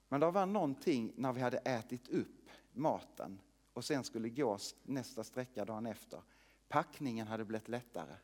Men 0.08 0.20
det 0.20 0.30
var 0.30 0.46
någonting 0.46 1.12
när 1.16 1.32
vi 1.32 1.40
hade 1.40 1.58
ätit 1.58 2.08
upp 2.08 2.50
maten 2.72 3.38
och 3.72 3.84
sen 3.84 4.04
skulle 4.04 4.28
gå 4.28 4.58
nästa 4.82 5.24
sträcka 5.24 5.64
dagen 5.64 5.86
efter. 5.86 6.22
Packningen 6.68 7.26
hade 7.26 7.44
blivit 7.44 7.68
lättare. 7.68 8.14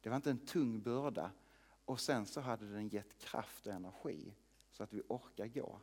Det 0.00 0.08
var 0.08 0.16
inte 0.16 0.30
en 0.30 0.46
tung 0.46 0.80
börda 0.80 1.30
och 1.90 2.00
sen 2.00 2.26
så 2.26 2.40
hade 2.40 2.72
den 2.72 2.88
gett 2.88 3.18
kraft 3.18 3.66
och 3.66 3.72
energi 3.72 4.34
så 4.70 4.82
att 4.82 4.92
vi 4.92 5.02
orkar 5.08 5.46
gå. 5.46 5.80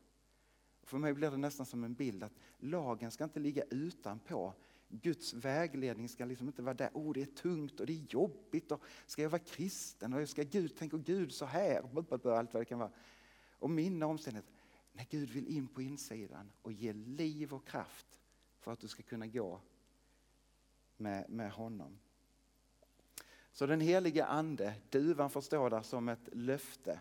För 0.84 0.98
mig 0.98 1.14
blir 1.14 1.32
det 1.32 1.38
nästan 1.38 1.66
som 1.66 1.84
en 1.84 1.94
bild 1.94 2.24
att 2.24 2.34
lagen 2.58 3.12
ska 3.12 3.24
inte 3.24 3.40
ligga 3.40 3.64
utanpå 3.64 4.54
Guds 4.90 5.34
vägledning 5.34 6.10
ska 6.10 6.26
liksom 6.26 6.48
inte 6.48 6.62
vara 6.62 6.74
där, 6.74 6.90
oh 6.94 7.14
det 7.14 7.22
är 7.22 7.26
tungt 7.26 7.80
och 7.80 7.86
det 7.86 7.94
är 7.94 8.06
jobbigt 8.10 8.72
och 8.72 8.84
ska 9.06 9.22
jag 9.22 9.30
vara 9.30 9.42
kristen 9.42 10.14
och 10.14 10.30
ska 10.30 10.44
Gud, 10.44 10.76
tänker 10.78 10.98
Gud 10.98 11.34
så 11.34 11.46
här, 11.46 11.78
allt 12.38 12.54
vad 12.54 12.62
det 12.62 12.66
kan 12.66 12.80
vara. 12.80 12.92
Och 13.52 13.70
mina 13.70 14.06
omständigheter, 14.06 14.54
när 14.92 15.06
Gud 15.10 15.30
vill 15.30 15.48
in 15.48 15.68
på 15.68 15.82
insidan 15.82 16.52
och 16.62 16.72
ge 16.72 16.94
liv 16.94 17.54
och 17.54 17.68
kraft 17.68 18.20
för 18.60 18.72
att 18.72 18.80
du 18.80 18.88
ska 18.88 19.04
kunna 19.04 19.28
gå 19.28 19.62
med, 20.98 21.30
med 21.30 21.52
honom. 21.52 22.00
Så 23.58 23.66
den 23.66 23.82
helige 23.82 24.26
ande, 24.26 24.76
duvan 24.90 25.30
får 25.30 25.42
stå 25.42 25.70
där 25.70 25.82
som 25.82 26.10
ett 26.10 26.30
löfte. 26.32 27.00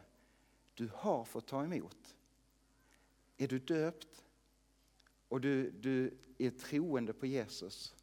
Du 0.75 0.91
har 0.95 1.25
fått 1.25 1.47
ta 1.47 1.65
emot. 1.65 2.17
Är 3.37 3.49
du 3.49 3.59
döpt 3.59 4.25
och 5.29 5.41
du, 5.41 5.71
du 5.71 6.19
är 6.39 6.51
troende 6.51 7.13
på 7.13 7.27
Jesus 7.27 7.95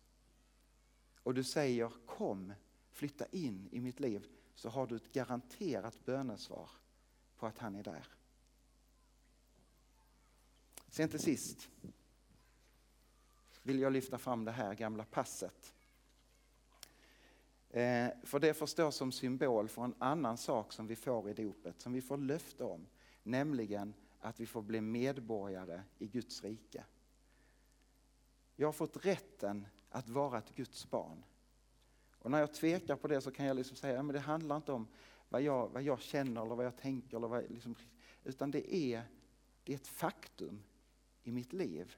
och 1.23 1.33
du 1.33 1.43
säger 1.43 1.91
kom, 2.05 2.53
flytta 2.91 3.25
in 3.31 3.69
i 3.71 3.79
mitt 3.79 3.99
liv 3.99 4.27
så 4.55 4.69
har 4.69 4.87
du 4.87 4.95
ett 4.95 5.11
garanterat 5.11 6.05
bönesvar 6.05 6.69
på 7.37 7.47
att 7.47 7.57
han 7.57 7.75
är 7.75 7.83
där. 7.83 8.07
Sen 10.87 11.09
till 11.09 11.19
sist 11.19 11.69
vill 13.63 13.79
jag 13.79 13.93
lyfta 13.93 14.17
fram 14.17 14.45
det 14.45 14.51
här 14.51 14.73
gamla 14.73 15.05
passet. 15.05 15.73
Eh, 17.73 18.09
för 18.23 18.39
det 18.39 18.53
får 18.53 18.65
stå 18.65 18.91
som 18.91 19.11
symbol 19.11 19.67
för 19.67 19.83
en 19.83 19.95
annan 19.97 20.37
sak 20.37 20.73
som 20.73 20.87
vi 20.87 20.95
får 20.95 21.29
i 21.29 21.33
dopet, 21.33 21.81
som 21.81 21.93
vi 21.93 22.01
får 22.01 22.17
löfte 22.17 22.63
om, 22.63 22.87
nämligen 23.23 23.93
att 24.19 24.39
vi 24.39 24.45
får 24.45 24.61
bli 24.61 24.81
medborgare 24.81 25.81
i 25.97 26.07
Guds 26.07 26.43
rike. 26.43 26.85
Jag 28.55 28.67
har 28.67 28.73
fått 28.73 29.05
rätten 29.05 29.67
att 29.89 30.09
vara 30.09 30.37
ett 30.37 30.55
Guds 30.55 30.89
barn. 30.89 31.23
Och 32.19 32.31
när 32.31 32.39
jag 32.39 32.53
tvekar 32.53 32.95
på 32.95 33.07
det 33.07 33.21
så 33.21 33.31
kan 33.31 33.45
jag 33.45 33.55
liksom 33.55 33.77
säga 33.77 33.99
att 33.99 34.13
det 34.13 34.19
handlar 34.19 34.55
inte 34.55 34.71
om 34.71 34.87
vad 35.29 35.41
jag, 35.41 35.69
vad 35.69 35.83
jag 35.83 36.01
känner 36.01 36.45
eller 36.45 36.55
vad 36.55 36.65
jag 36.65 36.77
tänker, 36.77 37.17
eller 37.17 37.27
vad, 37.27 37.51
liksom, 37.51 37.75
utan 38.23 38.51
det 38.51 38.75
är, 38.75 39.03
det 39.63 39.71
är 39.73 39.75
ett 39.75 39.87
faktum 39.87 40.63
i 41.23 41.31
mitt 41.31 41.53
liv 41.53 41.95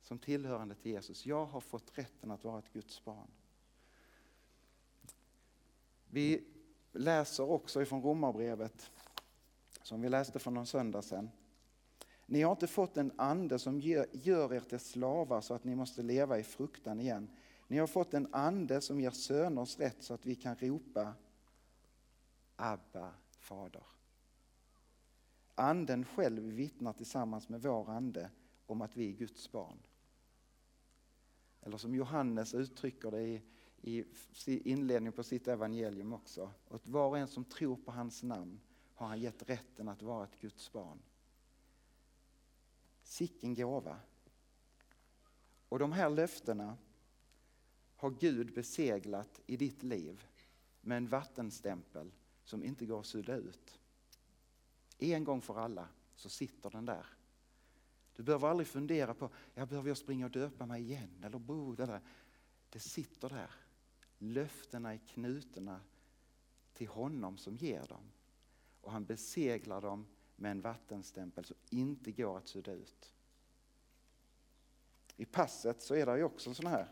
som 0.00 0.18
tillhörande 0.18 0.74
till 0.74 0.92
Jesus. 0.92 1.26
Jag 1.26 1.46
har 1.46 1.60
fått 1.60 1.98
rätten 1.98 2.30
att 2.30 2.44
vara 2.44 2.58
ett 2.58 2.72
Guds 2.72 3.04
barn. 3.04 3.30
Vi 6.12 6.44
läser 6.92 7.50
också 7.50 7.82
ifrån 7.82 8.02
Romarbrevet, 8.02 8.90
som 9.82 10.00
vi 10.00 10.08
läste 10.08 10.38
för 10.38 10.50
någon 10.50 10.66
söndag 10.66 11.02
sedan. 11.02 11.30
Ni 12.26 12.42
har 12.42 12.52
inte 12.52 12.66
fått 12.66 12.96
en 12.96 13.12
ande 13.16 13.58
som 13.58 13.80
gör 14.12 14.54
er 14.54 14.60
till 14.60 14.80
slavar 14.80 15.40
så 15.40 15.54
att 15.54 15.64
ni 15.64 15.74
måste 15.74 16.02
leva 16.02 16.38
i 16.38 16.42
fruktan 16.42 17.00
igen. 17.00 17.30
Ni 17.68 17.78
har 17.78 17.86
fått 17.86 18.14
en 18.14 18.34
ande 18.34 18.80
som 18.80 19.00
ger 19.00 19.10
söners 19.10 19.78
rätt 19.78 20.02
så 20.02 20.14
att 20.14 20.26
vi 20.26 20.34
kan 20.34 20.56
ropa 20.56 21.14
Abba, 22.56 23.14
Fader. 23.38 23.84
Anden 25.54 26.04
själv 26.04 26.42
vittnar 26.42 26.92
tillsammans 26.92 27.48
med 27.48 27.62
vår 27.62 27.90
ande 27.90 28.30
om 28.66 28.82
att 28.82 28.96
vi 28.96 29.08
är 29.08 29.12
Guds 29.12 29.52
barn. 29.52 29.78
Eller 31.62 31.76
som 31.76 31.94
Johannes 31.94 32.54
uttrycker 32.54 33.10
det 33.10 33.22
i, 33.22 33.42
i 33.82 34.04
inledningen 34.46 35.12
på 35.12 35.22
sitt 35.22 35.48
evangelium 35.48 36.12
också. 36.12 36.52
Åt 36.68 36.86
var 36.86 37.08
och 37.08 37.18
en 37.18 37.28
som 37.28 37.44
tror 37.44 37.76
på 37.76 37.90
hans 37.90 38.22
namn 38.22 38.60
har 38.94 39.06
han 39.06 39.20
gett 39.20 39.48
rätten 39.48 39.88
att 39.88 40.02
vara 40.02 40.24
ett 40.24 40.40
Guds 40.40 40.72
barn. 40.72 40.98
Sicken 43.02 43.54
gåva. 43.54 44.00
Och 45.68 45.78
de 45.78 45.92
här 45.92 46.10
löftena 46.10 46.76
har 47.96 48.10
Gud 48.10 48.54
beseglat 48.54 49.40
i 49.46 49.56
ditt 49.56 49.82
liv 49.82 50.26
med 50.80 50.96
en 50.96 51.08
vattenstämpel 51.08 52.12
som 52.44 52.64
inte 52.64 52.86
går 52.86 53.00
att 53.00 53.06
sudda 53.06 53.36
ut. 53.36 53.80
En 54.98 55.24
gång 55.24 55.40
för 55.40 55.58
alla 55.58 55.88
så 56.14 56.28
sitter 56.28 56.70
den 56.70 56.84
där. 56.84 57.06
Du 58.16 58.22
behöver 58.22 58.48
aldrig 58.48 58.66
fundera 58.66 59.14
på, 59.14 59.30
jag 59.54 59.68
behöver 59.68 59.88
jag 59.88 59.96
springa 59.96 60.24
och 60.24 60.30
döpa 60.30 60.66
mig 60.66 60.82
igen 60.82 61.24
eller 61.24 61.38
bo 61.38 61.74
där. 61.74 62.00
Det 62.70 62.80
sitter 62.80 63.28
där. 63.28 63.50
Löftena 64.22 64.92
är 64.92 64.98
knutna 64.98 65.80
till 66.72 66.88
honom 66.88 67.38
som 67.38 67.56
ger 67.56 67.86
dem. 67.86 68.12
Och 68.80 68.92
han 68.92 69.04
beseglar 69.04 69.80
dem 69.80 70.06
med 70.36 70.50
en 70.50 70.60
vattenstämpel 70.60 71.44
som 71.44 71.56
inte 71.70 72.12
går 72.12 72.38
att 72.38 72.48
sudda 72.48 72.72
ut. 72.72 73.14
I 75.16 75.24
passet 75.24 75.82
så 75.82 75.94
är 75.94 76.06
det 76.06 76.16
ju 76.16 76.24
också 76.24 76.50
en 76.50 76.54
sån 76.54 76.66
här 76.66 76.88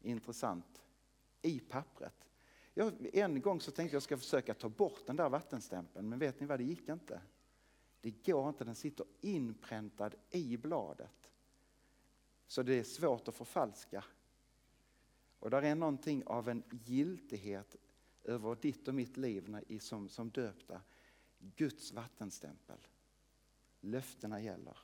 intressant 0.00 0.82
i 1.42 1.60
pappret. 1.60 2.28
Jag, 2.74 3.14
en 3.14 3.40
gång 3.40 3.60
så 3.60 3.70
tänkte 3.70 3.96
jag 3.96 4.02
ska 4.02 4.18
försöka 4.18 4.54
ta 4.54 4.68
bort 4.68 5.06
den 5.06 5.16
där 5.16 5.28
vattenstämpeln 5.28 6.08
men 6.08 6.18
vet 6.18 6.40
ni 6.40 6.46
vad, 6.46 6.60
det 6.60 6.64
gick 6.64 6.88
inte. 6.88 7.20
Det 8.00 8.10
går 8.10 8.48
inte, 8.48 8.64
den 8.64 8.74
sitter 8.74 9.06
inpräntad 9.20 10.14
i 10.30 10.56
bladet. 10.56 11.30
Så 12.46 12.62
det 12.62 12.78
är 12.78 12.84
svårt 12.84 13.28
att 13.28 13.34
förfalska. 13.34 14.04
Och 15.42 15.50
där 15.50 15.62
är 15.62 15.74
någonting 15.74 16.22
av 16.26 16.48
en 16.48 16.62
giltighet 16.70 17.76
över 18.24 18.56
ditt 18.60 18.88
och 18.88 18.94
mitt 18.94 19.16
liv 19.16 19.78
som, 19.80 20.08
som 20.08 20.30
döpta. 20.30 20.80
Guds 21.38 21.92
vattenstämpel. 21.92 22.78
Löftena 23.80 24.40
gäller. 24.40 24.78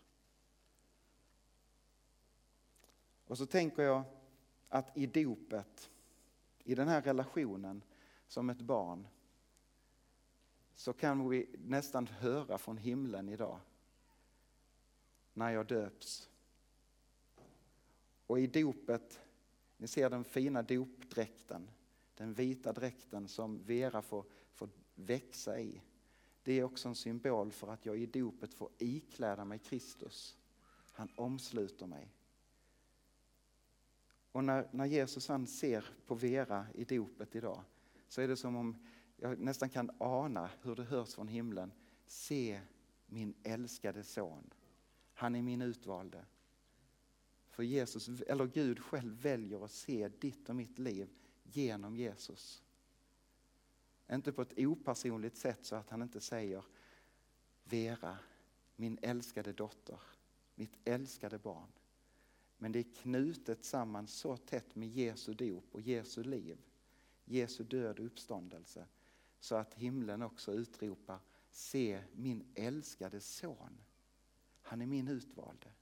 Och 3.26 3.38
så 3.38 3.46
tänker 3.46 3.82
jag 3.82 4.02
att 4.68 4.96
i 4.96 5.06
dopet, 5.06 5.90
i 6.58 6.74
den 6.74 6.88
här 6.88 7.02
relationen 7.02 7.82
som 8.26 8.50
ett 8.50 8.60
barn, 8.60 9.06
så 10.74 10.92
kan 10.92 11.28
vi 11.28 11.56
nästan 11.58 12.06
höra 12.06 12.58
från 12.58 12.76
himlen 12.76 13.28
idag 13.28 13.60
när 15.32 15.50
jag 15.50 15.66
döps. 15.66 16.30
Och 18.26 18.40
i 18.40 18.46
dopet, 18.46 19.20
ni 19.78 19.88
ser 19.88 20.10
den 20.10 20.24
fina 20.24 20.62
dopdräkten, 20.62 21.70
den 22.14 22.34
vita 22.34 22.72
dräkten 22.72 23.28
som 23.28 23.62
Vera 23.62 24.02
får, 24.02 24.24
får 24.52 24.68
växa 24.94 25.60
i. 25.60 25.82
Det 26.42 26.52
är 26.52 26.64
också 26.64 26.88
en 26.88 26.94
symbol 26.94 27.52
för 27.52 27.72
att 27.72 27.86
jag 27.86 27.98
i 27.98 28.06
dopet 28.06 28.54
får 28.54 28.70
ikläda 28.78 29.44
mig 29.44 29.58
Kristus. 29.58 30.36
Han 30.92 31.08
omsluter 31.16 31.86
mig. 31.86 32.12
Och 34.32 34.44
när, 34.44 34.68
när 34.70 34.84
Jesus 34.84 35.28
han 35.28 35.46
ser 35.46 35.84
på 36.06 36.14
Vera 36.14 36.66
i 36.74 36.84
dopet 36.84 37.34
idag 37.34 37.62
så 38.08 38.20
är 38.20 38.28
det 38.28 38.36
som 38.36 38.56
om 38.56 38.86
jag 39.16 39.38
nästan 39.38 39.68
kan 39.68 39.90
ana 39.98 40.50
hur 40.62 40.76
det 40.76 40.84
hörs 40.84 41.14
från 41.14 41.28
himlen. 41.28 41.72
Se 42.06 42.60
min 43.06 43.34
älskade 43.42 44.04
son. 44.04 44.50
Han 45.14 45.34
är 45.34 45.42
min 45.42 45.62
utvalde. 45.62 46.24
För 47.58 47.62
Jesus, 47.62 48.08
eller 48.08 48.46
Gud 48.46 48.78
själv 48.78 49.22
väljer 49.22 49.64
att 49.64 49.70
se 49.70 50.08
ditt 50.08 50.48
och 50.48 50.56
mitt 50.56 50.78
liv 50.78 51.08
genom 51.42 51.96
Jesus. 51.96 52.62
Inte 54.10 54.32
på 54.32 54.42
ett 54.42 54.58
opersonligt 54.58 55.36
sätt 55.36 55.58
så 55.62 55.76
att 55.76 55.90
han 55.90 56.02
inte 56.02 56.20
säger 56.20 56.64
Vera, 57.64 58.18
min 58.76 58.98
älskade 59.02 59.52
dotter, 59.52 60.00
mitt 60.54 60.76
älskade 60.84 61.38
barn. 61.38 61.72
Men 62.58 62.72
det 62.72 62.78
är 62.78 62.94
knutet 62.94 63.64
samman 63.64 64.06
så 64.06 64.36
tätt 64.36 64.74
med 64.74 64.88
Jesu 64.88 65.34
dop 65.34 65.74
och 65.74 65.80
Jesu 65.80 66.22
liv, 66.22 66.58
Jesu 67.24 67.64
död 67.64 67.98
och 67.98 68.06
uppståndelse 68.06 68.86
så 69.40 69.54
att 69.54 69.74
himlen 69.74 70.22
också 70.22 70.52
utropar 70.52 71.18
Se 71.50 72.02
min 72.12 72.44
älskade 72.54 73.20
son. 73.20 73.78
Han 74.62 74.82
är 74.82 74.86
min 74.86 75.08
utvalde. 75.08 75.72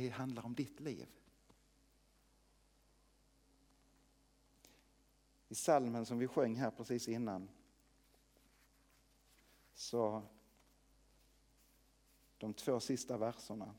Det 0.00 0.08
handlar 0.08 0.46
om 0.46 0.54
ditt 0.54 0.80
liv. 0.80 1.08
I 5.48 5.54
salmen 5.54 6.06
som 6.06 6.18
vi 6.18 6.28
sjöng 6.28 6.54
här 6.56 6.70
precis 6.70 7.08
innan 7.08 7.48
så 9.74 10.22
de 12.38 12.54
två 12.54 12.80
sista 12.80 13.16
verserna. 13.16 13.74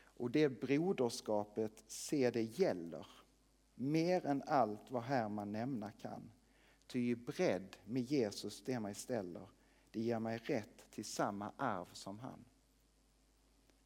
Och 0.00 0.30
det 0.30 0.48
broderskapet, 0.48 1.84
se 1.86 2.30
det 2.30 2.42
gäller 2.42 3.06
mer 3.74 4.26
än 4.26 4.42
allt 4.46 4.90
vad 4.90 5.02
här 5.02 5.28
man 5.28 5.52
nämna 5.52 5.90
kan. 5.90 6.30
Ty 6.86 7.10
i 7.10 7.16
bredd 7.16 7.76
med 7.84 8.02
Jesus 8.02 8.62
det 8.64 8.80
mig 8.80 8.94
ställer, 8.94 9.48
det 9.90 10.00
ger 10.00 10.18
mig 10.18 10.38
rätt 10.38 10.90
till 10.90 11.04
samma 11.04 11.52
arv 11.56 11.86
som 11.92 12.18
han. 12.18 12.44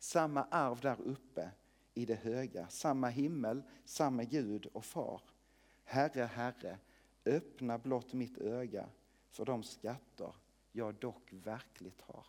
Samma 0.03 0.45
arv 0.51 0.81
där 0.81 1.01
uppe 1.01 1.51
i 1.95 2.07
det 2.07 2.15
höga, 2.15 2.69
samma 2.69 3.09
himmel, 3.09 3.63
samma 3.85 4.25
Gud 4.25 4.67
och 4.67 4.85
far. 4.85 5.23
Herre, 5.85 6.23
Herre, 6.25 6.79
öppna 7.25 7.79
blott 7.79 8.13
mitt 8.13 8.39
öga 8.39 8.89
för 9.31 9.45
de 9.45 9.63
skatter 9.63 10.35
jag 10.73 10.95
dock 10.95 11.33
verkligt 11.33 12.01
har. 12.01 12.27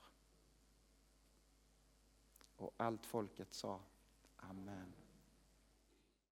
Och 2.56 2.74
allt 2.78 3.06
folket 3.06 3.54
sa 3.54 3.80
Amen. 4.38 4.94